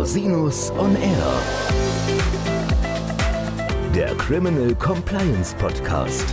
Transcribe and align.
Rosinus 0.00 0.70
on 0.78 0.96
Air. 0.96 1.42
Der 3.94 4.14
Criminal 4.14 4.74
Compliance 4.76 5.54
Podcast. 5.56 6.24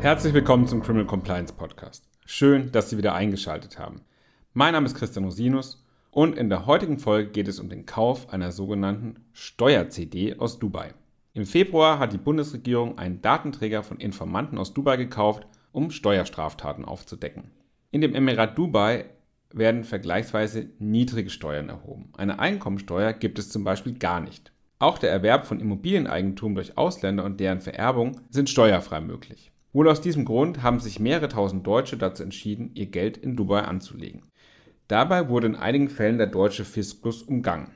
Herzlich 0.00 0.34
willkommen 0.34 0.66
zum 0.66 0.82
Criminal 0.82 1.06
Compliance 1.06 1.52
Podcast. 1.52 2.08
Schön, 2.26 2.72
dass 2.72 2.90
Sie 2.90 2.98
wieder 2.98 3.14
eingeschaltet 3.14 3.78
haben. 3.78 4.00
Mein 4.52 4.72
Name 4.72 4.86
ist 4.86 4.96
Christian 4.96 5.26
Rosinus 5.26 5.86
und 6.10 6.36
in 6.36 6.48
der 6.48 6.66
heutigen 6.66 6.98
Folge 6.98 7.30
geht 7.30 7.46
es 7.46 7.60
um 7.60 7.68
den 7.68 7.86
Kauf 7.86 8.30
einer 8.30 8.50
sogenannten 8.50 9.24
Steuer-CD 9.32 10.40
aus 10.40 10.58
Dubai. 10.58 10.92
Im 11.34 11.46
Februar 11.46 11.98
hat 11.98 12.12
die 12.12 12.18
Bundesregierung 12.18 12.98
einen 12.98 13.22
Datenträger 13.22 13.82
von 13.82 13.98
Informanten 13.98 14.58
aus 14.58 14.74
Dubai 14.74 14.98
gekauft, 14.98 15.46
um 15.72 15.90
Steuerstraftaten 15.90 16.84
aufzudecken. 16.84 17.50
In 17.90 18.02
dem 18.02 18.14
Emirat 18.14 18.58
Dubai 18.58 19.06
werden 19.50 19.84
vergleichsweise 19.84 20.68
niedrige 20.78 21.30
Steuern 21.30 21.68
erhoben. 21.68 22.12
Eine 22.16 22.38
Einkommensteuer 22.38 23.12
gibt 23.12 23.38
es 23.38 23.48
zum 23.48 23.64
Beispiel 23.64 23.94
gar 23.94 24.20
nicht. 24.20 24.52
Auch 24.78 24.98
der 24.98 25.10
Erwerb 25.10 25.46
von 25.46 25.60
Immobilieneigentum 25.60 26.54
durch 26.54 26.76
Ausländer 26.76 27.24
und 27.24 27.38
deren 27.40 27.60
Vererbung 27.60 28.20
sind 28.30 28.50
steuerfrei 28.50 29.00
möglich. 29.00 29.52
Wohl 29.72 29.88
aus 29.88 30.00
diesem 30.00 30.24
Grund 30.24 30.62
haben 30.62 30.80
sich 30.80 31.00
mehrere 31.00 31.28
tausend 31.28 31.66
Deutsche 31.66 31.96
dazu 31.96 32.22
entschieden, 32.22 32.72
ihr 32.74 32.86
Geld 32.86 33.16
in 33.16 33.36
Dubai 33.36 33.62
anzulegen. 33.62 34.22
Dabei 34.88 35.28
wurde 35.28 35.46
in 35.46 35.56
einigen 35.56 35.88
Fällen 35.88 36.18
der 36.18 36.26
deutsche 36.26 36.66
Fiskus 36.66 37.22
umgangen. 37.22 37.70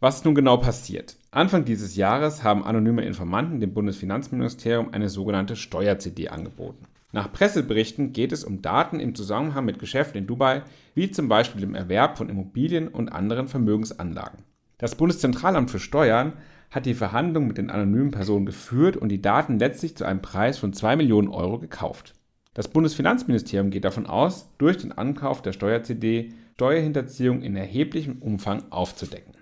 Was 0.00 0.16
ist 0.16 0.24
nun 0.26 0.34
genau 0.34 0.58
passiert? 0.58 1.16
Anfang 1.30 1.66
dieses 1.66 1.94
Jahres 1.94 2.42
haben 2.42 2.64
anonyme 2.64 3.04
Informanten 3.04 3.60
dem 3.60 3.74
Bundesfinanzministerium 3.74 4.94
eine 4.94 5.10
sogenannte 5.10 5.56
Steuer-CD 5.56 6.30
angeboten. 6.30 6.86
Nach 7.12 7.30
Presseberichten 7.30 8.14
geht 8.14 8.32
es 8.32 8.44
um 8.44 8.62
Daten 8.62 8.98
im 8.98 9.14
Zusammenhang 9.14 9.66
mit 9.66 9.78
Geschäften 9.78 10.16
in 10.18 10.26
Dubai, 10.26 10.62
wie 10.94 11.10
zum 11.10 11.28
Beispiel 11.28 11.60
dem 11.60 11.74
Erwerb 11.74 12.16
von 12.16 12.30
Immobilien 12.30 12.88
und 12.88 13.10
anderen 13.10 13.46
Vermögensanlagen. 13.46 14.38
Das 14.78 14.94
Bundeszentralamt 14.94 15.70
für 15.70 15.80
Steuern 15.80 16.32
hat 16.70 16.86
die 16.86 16.94
Verhandlungen 16.94 17.48
mit 17.48 17.58
den 17.58 17.70
anonymen 17.70 18.10
Personen 18.10 18.46
geführt 18.46 18.96
und 18.96 19.10
die 19.10 19.20
Daten 19.20 19.58
letztlich 19.58 19.96
zu 19.96 20.04
einem 20.04 20.22
Preis 20.22 20.56
von 20.56 20.72
2 20.72 20.96
Millionen 20.96 21.28
Euro 21.28 21.58
gekauft. 21.58 22.14
Das 22.54 22.68
Bundesfinanzministerium 22.68 23.70
geht 23.70 23.84
davon 23.84 24.06
aus, 24.06 24.48
durch 24.56 24.78
den 24.78 24.92
Ankauf 24.92 25.42
der 25.42 25.52
Steuer-CD 25.52 26.32
Steuerhinterziehung 26.54 27.42
in 27.42 27.54
erheblichem 27.54 28.16
Umfang 28.20 28.64
aufzudecken. 28.70 29.37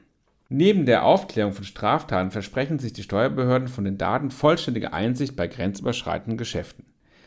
Neben 0.48 0.86
der 0.86 1.04
Aufklärung 1.04 1.52
von 1.52 1.64
Straftaten 1.64 2.30
versprechen 2.30 2.78
sich 2.78 2.92
die 2.92 3.02
Steuerbehörden 3.02 3.66
von 3.66 3.84
den 3.84 3.98
Daten 3.98 4.30
vollständige 4.30 4.92
Einsicht 4.92 5.34
bei 5.34 5.48
grenzüberschreitenden 5.48 6.38
Geschäften. 6.38 6.84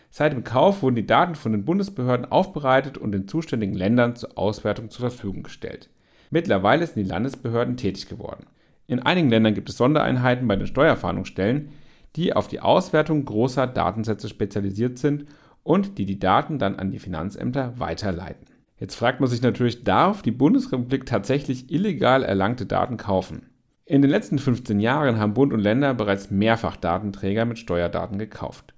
Seit 0.09 0.31
dem 0.31 0.45
Kauf 0.45 0.81
wurden 0.81 0.95
die 0.95 1.05
Daten 1.05 1.35
von 1.35 1.51
den 1.51 1.65
Bundesbehörden 1.65 2.31
aufbereitet 2.31 2.97
und 2.97 3.11
den 3.11 3.27
zuständigen 3.27 3.75
Ländern 3.75 4.15
zur 4.15 4.37
Auswertung 4.37 4.89
zur 4.89 5.09
Verfügung 5.09 5.43
gestellt. 5.43 5.89
Mittlerweile 6.29 6.87
sind 6.87 7.03
die 7.03 7.09
Landesbehörden 7.09 7.75
tätig 7.75 8.07
geworden. 8.07 8.45
In 8.87 9.01
einigen 9.01 9.29
Ländern 9.29 9.53
gibt 9.53 9.69
es 9.69 9.77
Sondereinheiten 9.77 10.47
bei 10.47 10.55
den 10.55 10.65
Steuerfahndungsstellen, 10.65 11.73
die 12.15 12.33
auf 12.33 12.47
die 12.47 12.61
Auswertung 12.61 13.25
großer 13.25 13.67
Datensätze 13.67 14.29
spezialisiert 14.29 14.97
sind 14.97 15.25
und 15.63 15.97
die 15.97 16.05
die 16.05 16.19
Daten 16.19 16.57
dann 16.57 16.77
an 16.77 16.89
die 16.89 16.99
Finanzämter 16.99 17.77
weiterleiten. 17.77 18.47
Jetzt 18.79 18.95
fragt 18.95 19.19
man 19.19 19.29
sich 19.29 19.41
natürlich, 19.41 19.83
darf 19.83 20.21
die 20.21 20.31
Bundesrepublik 20.31 21.05
tatsächlich 21.05 21.69
illegal 21.71 22.23
erlangte 22.23 22.65
Daten 22.65 22.95
kaufen? 22.97 23.49
In 23.85 24.01
den 24.01 24.09
letzten 24.09 24.39
15 24.39 24.79
Jahren 24.79 25.19
haben 25.19 25.33
Bund 25.33 25.51
und 25.51 25.59
Länder 25.59 25.93
bereits 25.93 26.31
mehrfach 26.31 26.77
Datenträger 26.77 27.45
mit 27.45 27.59
Steuerdaten 27.59 28.17
gekauft. 28.19 28.73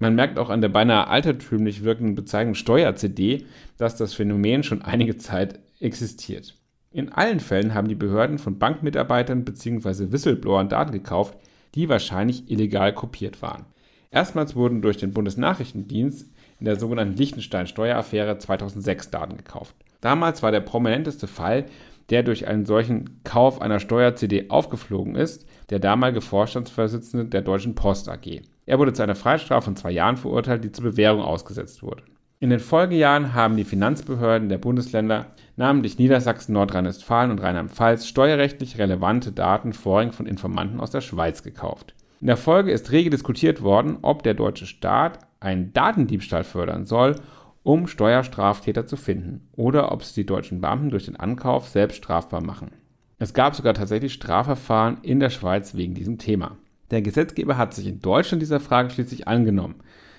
Man 0.00 0.14
merkt 0.14 0.38
auch 0.38 0.50
an 0.50 0.60
der 0.60 0.70
beinahe 0.70 1.08
altertümlich 1.08 1.84
wirkenden 1.84 2.14
Bezeichnung 2.14 2.54
Steuer-CD, 2.54 3.44
dass 3.76 3.96
das 3.96 4.14
Phänomen 4.14 4.62
schon 4.62 4.82
einige 4.82 5.16
Zeit 5.16 5.60
existiert. 5.80 6.54
In 6.90 7.12
allen 7.12 7.40
Fällen 7.40 7.74
haben 7.74 7.88
die 7.88 7.94
Behörden 7.94 8.38
von 8.38 8.58
Bankmitarbeitern 8.58 9.44
bzw. 9.44 10.10
Whistleblowern 10.10 10.68
Daten 10.68 10.92
gekauft, 10.92 11.36
die 11.74 11.88
wahrscheinlich 11.88 12.50
illegal 12.50 12.94
kopiert 12.94 13.42
waren. 13.42 13.66
Erstmals 14.10 14.56
wurden 14.56 14.80
durch 14.82 14.96
den 14.96 15.12
Bundesnachrichtendienst 15.12 16.32
in 16.58 16.66
der 16.66 16.76
sogenannten 16.76 17.16
Liechtenstein-Steueraffäre 17.16 18.38
2006 18.38 19.10
Daten 19.10 19.36
gekauft. 19.36 19.74
Damals 20.00 20.42
war 20.42 20.52
der 20.52 20.60
prominenteste 20.60 21.26
Fall, 21.26 21.66
der 22.10 22.22
durch 22.22 22.46
einen 22.46 22.64
solchen 22.64 23.20
Kauf 23.24 23.60
einer 23.60 23.80
Steuer-CD 23.80 24.50
aufgeflogen 24.50 25.14
ist, 25.14 25.46
der 25.70 25.78
damalige 25.78 26.20
Vorstandsvorsitzende 26.20 27.26
der 27.26 27.42
Deutschen 27.42 27.74
Post 27.74 28.08
AG. 28.08 28.42
Er 28.66 28.78
wurde 28.78 28.92
zu 28.92 29.02
einer 29.02 29.14
Freiheitsstrafe 29.14 29.66
von 29.66 29.76
zwei 29.76 29.90
Jahren 29.90 30.16
verurteilt, 30.16 30.64
die 30.64 30.72
zur 30.72 30.84
Bewährung 30.84 31.22
ausgesetzt 31.22 31.82
wurde. 31.82 32.02
In 32.40 32.50
den 32.50 32.60
Folgejahren 32.60 33.34
haben 33.34 33.56
die 33.56 33.64
Finanzbehörden 33.64 34.48
der 34.48 34.58
Bundesländer, 34.58 35.26
namentlich 35.56 35.98
Niedersachsen, 35.98 36.52
Nordrhein-Westfalen 36.52 37.32
und 37.32 37.42
Rheinland-Pfalz, 37.42 38.06
steuerrechtlich 38.06 38.78
relevante 38.78 39.32
Daten 39.32 39.72
vorrangig 39.72 40.14
von 40.14 40.26
Informanten 40.26 40.78
aus 40.78 40.92
der 40.92 41.00
Schweiz 41.00 41.42
gekauft. 41.42 41.94
In 42.20 42.26
der 42.26 42.36
Folge 42.36 42.72
ist 42.72 42.90
rege 42.90 43.10
diskutiert 43.10 43.62
worden, 43.62 43.98
ob 44.02 44.24
der 44.24 44.34
deutsche 44.34 44.66
Staat 44.66 45.20
einen 45.38 45.72
Datendiebstahl 45.72 46.42
fördern 46.42 46.84
soll, 46.84 47.14
um 47.62 47.86
Steuerstraftäter 47.86 48.86
zu 48.86 48.96
finden, 48.96 49.48
oder 49.52 49.92
ob 49.92 50.02
es 50.02 50.14
die 50.14 50.26
deutschen 50.26 50.60
Beamten 50.60 50.90
durch 50.90 51.04
den 51.04 51.16
Ankauf 51.16 51.68
selbst 51.68 51.96
strafbar 51.96 52.42
machen. 52.42 52.72
Es 53.18 53.34
gab 53.34 53.54
sogar 53.54 53.74
tatsächlich 53.74 54.12
Strafverfahren 54.12 54.98
in 55.02 55.20
der 55.20 55.30
Schweiz 55.30 55.74
wegen 55.74 55.94
diesem 55.94 56.18
Thema. 56.18 56.56
Der 56.90 57.02
Gesetzgeber 57.02 57.56
hat 57.56 57.74
sich 57.74 57.86
in 57.86 58.00
Deutschland 58.00 58.42
dieser 58.42 58.60
Frage 58.60 58.90
schließlich 58.90 59.28
angenommen. 59.28 59.76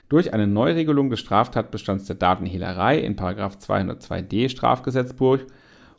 Durch 0.08 0.34
eine 0.34 0.48
Neuregelung 0.48 1.10
des 1.10 1.20
Straftatbestands 1.20 2.06
der 2.06 2.16
Datenhehlerei 2.16 3.00
in 3.00 3.16
202d 3.16 4.50
Strafgesetzbuch 4.50 5.40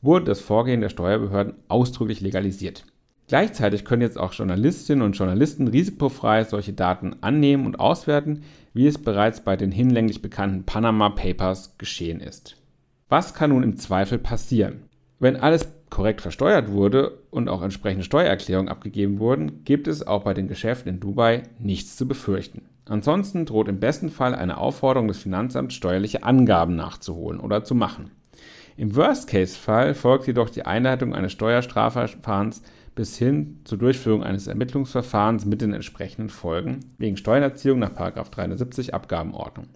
wurde 0.03 0.27
das 0.27 0.41
Vorgehen 0.41 0.81
der 0.81 0.89
Steuerbehörden 0.89 1.55
ausdrücklich 1.69 2.21
legalisiert. 2.21 2.85
Gleichzeitig 3.31 3.85
können 3.85 4.03
jetzt 4.03 4.19
auch 4.19 4.33
Journalistinnen 4.33 5.05
und 5.05 5.13
Journalisten 5.13 5.69
risikofrei 5.69 6.43
solche 6.43 6.73
Daten 6.73 7.15
annehmen 7.21 7.65
und 7.65 7.79
auswerten, 7.79 8.43
wie 8.75 8.89
es 8.89 8.99
bereits 8.99 9.45
bei 9.45 9.55
den 9.55 9.71
hinlänglich 9.71 10.21
bekannten 10.21 10.65
Panama 10.65 11.11
Papers 11.11 11.79
geschehen 11.79 12.19
ist. 12.19 12.57
Was 13.09 13.33
kann 13.33 13.51
nun 13.51 13.63
im 13.63 13.77
Zweifel 13.77 14.19
passieren? 14.19 14.83
Wenn 15.21 15.37
alles 15.37 15.69
korrekt 15.91 16.23
versteuert 16.23 16.73
wurde 16.73 17.21
und 17.31 17.49
auch 17.49 17.63
entsprechende 17.63 18.03
Steuererklärungen 18.03 18.69
abgegeben 18.69 19.21
wurden, 19.21 19.63
gibt 19.63 19.87
es 19.87 20.05
auch 20.05 20.25
bei 20.25 20.35
den 20.35 20.49
Geschäften 20.49 20.95
in 20.95 20.99
Dubai 20.99 21.45
nichts 21.61 21.97
zu 21.97 22.09
befürchten. 22.09 22.63
Ansonsten 22.87 23.47
droht 23.47 23.69
im 23.69 23.79
besten 23.79 24.11
Fall 24.11 24.35
eine 24.35 24.59
Aufforderung 24.59 25.07
des 25.07 25.19
Finanzamts, 25.19 25.77
steuerliche 25.77 26.25
Angaben 26.25 26.75
nachzuholen 26.75 27.39
oder 27.39 27.63
zu 27.63 27.77
machen. 27.77 28.11
Im 28.77 28.97
Worst-Case-Fall 28.97 29.95
folgt 29.95 30.27
jedoch 30.27 30.51
die 30.51 30.67
Einleitung 30.67 31.15
eines 31.15 31.31
Steuerstrafverfahrens 31.31 32.63
bis 32.95 33.17
hin 33.17 33.61
zur 33.65 33.79
Durchführung 33.79 34.23
eines 34.23 34.47
Ermittlungsverfahrens 34.47 35.47
mit 35.47 35.61
den 35.61 35.73
entsprechenden 35.73 36.29
Folgen 36.29 36.81
wegen 36.99 37.17
Steuererziehung 37.17 37.79
nach 37.79 37.93
370 37.93 38.95
Abgabenordnung. 38.95 39.69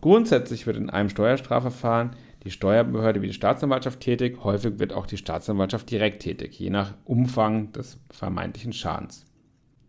Grundsätzlich 0.00 0.66
wird 0.66 0.76
in 0.76 0.90
einem 0.90 1.08
Steuerstrafverfahren 1.08 2.10
die 2.44 2.50
Steuerbehörde 2.50 3.22
wie 3.22 3.26
die 3.26 3.32
Staatsanwaltschaft 3.32 4.00
tätig, 4.00 4.38
häufig 4.44 4.78
wird 4.78 4.92
auch 4.92 5.06
die 5.06 5.16
Staatsanwaltschaft 5.16 5.90
direkt 5.90 6.22
tätig, 6.22 6.58
je 6.58 6.70
nach 6.70 6.94
Umfang 7.04 7.72
des 7.72 7.98
vermeintlichen 8.10 8.72
Schadens. 8.72 9.26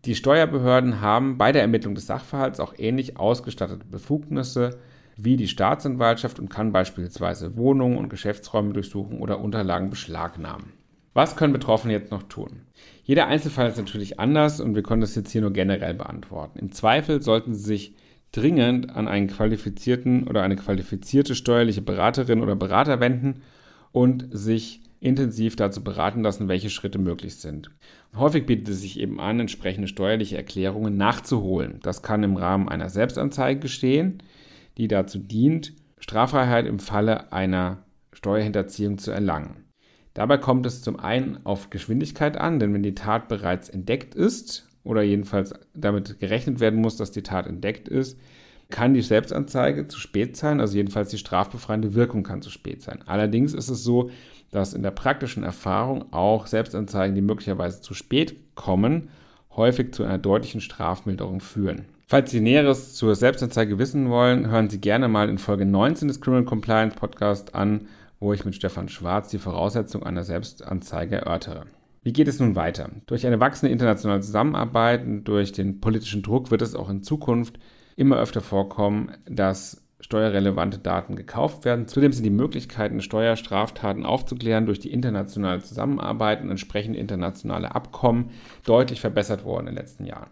Die 0.04 0.14
Steuerbehörden 0.14 1.00
haben 1.00 1.38
bei 1.38 1.52
der 1.52 1.62
Ermittlung 1.62 1.94
des 1.94 2.06
Sachverhalts 2.06 2.60
auch 2.60 2.74
ähnlich 2.76 3.16
ausgestattete 3.16 3.84
Befugnisse 3.84 4.78
wie 5.16 5.36
die 5.36 5.48
Staatsanwaltschaft 5.48 6.38
und 6.38 6.48
kann 6.48 6.72
beispielsweise 6.72 7.56
Wohnungen 7.56 7.98
und 7.98 8.08
Geschäftsräume 8.08 8.72
durchsuchen 8.72 9.18
oder 9.18 9.40
Unterlagen 9.40 9.90
beschlagnahmen. 9.90 10.72
Was 11.18 11.34
können 11.34 11.52
Betroffene 11.52 11.92
jetzt 11.92 12.12
noch 12.12 12.22
tun? 12.22 12.60
Jeder 13.02 13.26
Einzelfall 13.26 13.68
ist 13.68 13.76
natürlich 13.76 14.20
anders 14.20 14.60
und 14.60 14.76
wir 14.76 14.84
können 14.84 15.00
das 15.00 15.16
jetzt 15.16 15.32
hier 15.32 15.40
nur 15.40 15.52
generell 15.52 15.94
beantworten. 15.94 16.60
Im 16.60 16.70
Zweifel 16.70 17.20
sollten 17.22 17.56
Sie 17.56 17.64
sich 17.64 17.96
dringend 18.30 18.94
an 18.94 19.08
einen 19.08 19.26
qualifizierten 19.26 20.28
oder 20.28 20.44
eine 20.44 20.54
qualifizierte 20.54 21.34
steuerliche 21.34 21.82
Beraterin 21.82 22.40
oder 22.40 22.54
Berater 22.54 23.00
wenden 23.00 23.42
und 23.90 24.28
sich 24.30 24.80
intensiv 25.00 25.56
dazu 25.56 25.82
beraten 25.82 26.22
lassen, 26.22 26.46
welche 26.46 26.70
Schritte 26.70 27.00
möglich 27.00 27.34
sind. 27.34 27.72
Häufig 28.14 28.46
bietet 28.46 28.68
es 28.68 28.82
sich 28.82 29.00
eben 29.00 29.18
an, 29.18 29.40
entsprechende 29.40 29.88
steuerliche 29.88 30.36
Erklärungen 30.36 30.96
nachzuholen. 30.96 31.80
Das 31.82 32.02
kann 32.02 32.22
im 32.22 32.36
Rahmen 32.36 32.68
einer 32.68 32.90
Selbstanzeige 32.90 33.58
geschehen, 33.58 34.22
die 34.76 34.86
dazu 34.86 35.18
dient, 35.18 35.72
Straffreiheit 35.98 36.66
im 36.66 36.78
Falle 36.78 37.32
einer 37.32 37.78
Steuerhinterziehung 38.12 38.98
zu 38.98 39.10
erlangen. 39.10 39.67
Dabei 40.18 40.36
kommt 40.36 40.66
es 40.66 40.82
zum 40.82 40.98
einen 40.98 41.38
auf 41.44 41.70
Geschwindigkeit 41.70 42.36
an, 42.36 42.58
denn 42.58 42.74
wenn 42.74 42.82
die 42.82 42.96
Tat 42.96 43.28
bereits 43.28 43.68
entdeckt 43.68 44.16
ist 44.16 44.66
oder 44.82 45.00
jedenfalls 45.00 45.54
damit 45.74 46.18
gerechnet 46.18 46.58
werden 46.58 46.80
muss, 46.80 46.96
dass 46.96 47.12
die 47.12 47.22
Tat 47.22 47.46
entdeckt 47.46 47.86
ist, 47.86 48.18
kann 48.68 48.94
die 48.94 49.00
Selbstanzeige 49.00 49.86
zu 49.86 50.00
spät 50.00 50.36
sein, 50.36 50.60
also 50.60 50.76
jedenfalls 50.76 51.10
die 51.10 51.18
strafbefreiende 51.18 51.94
Wirkung 51.94 52.24
kann 52.24 52.42
zu 52.42 52.50
spät 52.50 52.82
sein. 52.82 53.04
Allerdings 53.06 53.54
ist 53.54 53.68
es 53.68 53.84
so, 53.84 54.10
dass 54.50 54.74
in 54.74 54.82
der 54.82 54.90
praktischen 54.90 55.44
Erfahrung 55.44 56.12
auch 56.12 56.48
Selbstanzeigen, 56.48 57.14
die 57.14 57.22
möglicherweise 57.22 57.80
zu 57.80 57.94
spät 57.94 58.56
kommen, 58.56 59.10
häufig 59.54 59.94
zu 59.94 60.02
einer 60.02 60.18
deutlichen 60.18 60.60
Strafmilderung 60.60 61.40
führen. 61.40 61.84
Falls 62.08 62.32
Sie 62.32 62.40
Näheres 62.40 62.96
zur 62.96 63.14
Selbstanzeige 63.14 63.78
wissen 63.78 64.10
wollen, 64.10 64.50
hören 64.50 64.68
Sie 64.68 64.80
gerne 64.80 65.06
mal 65.06 65.28
in 65.28 65.38
Folge 65.38 65.64
19 65.64 66.08
des 66.08 66.20
Criminal 66.20 66.44
Compliance 66.44 66.96
Podcast 66.96 67.54
an, 67.54 67.82
wo 68.20 68.32
ich 68.32 68.44
mit 68.44 68.54
Stefan 68.54 68.88
Schwarz 68.88 69.28
die 69.28 69.38
Voraussetzung 69.38 70.02
einer 70.02 70.24
Selbstanzeige 70.24 71.16
erörtere. 71.16 71.66
Wie 72.02 72.12
geht 72.12 72.28
es 72.28 72.40
nun 72.40 72.56
weiter? 72.56 72.90
Durch 73.06 73.26
eine 73.26 73.40
wachsende 73.40 73.72
internationale 73.72 74.20
Zusammenarbeit 74.20 75.04
und 75.04 75.24
durch 75.24 75.52
den 75.52 75.80
politischen 75.80 76.22
Druck 76.22 76.50
wird 76.50 76.62
es 76.62 76.74
auch 76.74 76.88
in 76.88 77.02
Zukunft 77.02 77.58
immer 77.96 78.16
öfter 78.18 78.40
vorkommen, 78.40 79.12
dass 79.28 79.84
steuerrelevante 80.00 80.78
Daten 80.78 81.16
gekauft 81.16 81.64
werden. 81.64 81.88
Zudem 81.88 82.12
sind 82.12 82.24
die 82.24 82.30
Möglichkeiten, 82.30 83.00
Steuerstraftaten 83.00 84.06
aufzuklären 84.06 84.66
durch 84.66 84.78
die 84.78 84.92
internationale 84.92 85.60
Zusammenarbeit 85.60 86.40
und 86.40 86.50
entsprechende 86.50 86.98
internationale 86.98 87.74
Abkommen 87.74 88.30
deutlich 88.64 89.00
verbessert 89.00 89.44
worden 89.44 89.66
in 89.66 89.74
den 89.74 89.82
letzten 89.82 90.04
Jahren. 90.04 90.30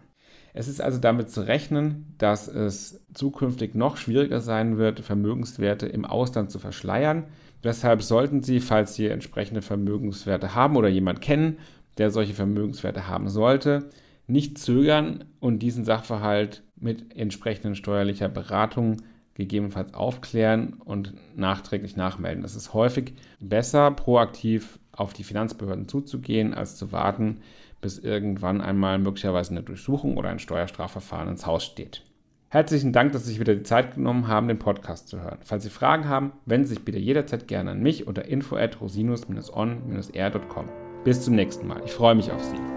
Es 0.57 0.67
ist 0.67 0.81
also 0.81 0.97
damit 0.97 1.29
zu 1.29 1.41
rechnen, 1.41 2.15
dass 2.17 2.47
es 2.47 2.99
zukünftig 3.13 3.75
noch 3.75 3.95
schwieriger 3.95 4.41
sein 4.41 4.79
wird, 4.79 5.01
Vermögenswerte 5.01 5.85
im 5.85 6.03
Ausland 6.03 6.49
zu 6.49 6.57
verschleiern. 6.57 7.25
Deshalb 7.63 8.01
sollten 8.01 8.41
Sie, 8.41 8.59
falls 8.59 8.95
Sie 8.95 9.05
entsprechende 9.05 9.61
Vermögenswerte 9.61 10.55
haben 10.55 10.75
oder 10.75 10.87
jemand 10.87 11.21
kennen, 11.21 11.57
der 11.99 12.09
solche 12.09 12.33
Vermögenswerte 12.33 13.07
haben 13.07 13.29
sollte, 13.29 13.91
nicht 14.25 14.57
zögern 14.57 15.25
und 15.39 15.59
diesen 15.59 15.85
Sachverhalt 15.85 16.63
mit 16.75 17.15
entsprechenden 17.15 17.75
steuerlicher 17.75 18.27
Beratung 18.27 18.97
gegebenenfalls 19.35 19.93
aufklären 19.93 20.73
und 20.83 21.13
nachträglich 21.35 21.95
nachmelden. 21.95 22.43
Es 22.43 22.55
ist 22.55 22.73
häufig 22.73 23.13
besser, 23.39 23.91
proaktiv 23.91 24.79
auf 24.91 25.13
die 25.13 25.23
Finanzbehörden 25.23 25.87
zuzugehen, 25.87 26.55
als 26.55 26.77
zu 26.77 26.91
warten, 26.91 27.41
bis 27.81 27.99
irgendwann 27.99 28.61
einmal 28.61 28.99
möglicherweise 28.99 29.51
eine 29.51 29.63
Durchsuchung 29.63 30.17
oder 30.17 30.29
ein 30.29 30.39
Steuerstrafverfahren 30.39 31.29
ins 31.29 31.45
Haus 31.45 31.63
steht. 31.63 32.03
Herzlichen 32.49 32.93
Dank, 32.93 33.11
dass 33.11 33.25
Sie 33.25 33.31
sich 33.31 33.39
wieder 33.41 33.55
die 33.55 33.63
Zeit 33.63 33.95
genommen 33.95 34.27
haben, 34.27 34.47
den 34.47 34.59
Podcast 34.59 35.09
zu 35.09 35.21
hören. 35.21 35.39
Falls 35.41 35.63
Sie 35.63 35.69
Fragen 35.69 36.07
haben, 36.07 36.31
wenden 36.45 36.65
Sie 36.65 36.75
sich 36.75 36.85
bitte 36.85 36.97
jederzeit 36.97 37.47
gerne 37.47 37.71
an 37.71 37.83
mich 37.83 38.07
unter 38.07 38.25
info 38.25 38.55
at 38.55 38.79
rosinus-on-r.com. 38.79 40.69
Bis 41.03 41.21
zum 41.23 41.35
nächsten 41.35 41.67
Mal. 41.67 41.81
Ich 41.85 41.91
freue 41.91 42.15
mich 42.15 42.31
auf 42.31 42.43
Sie. 42.43 42.76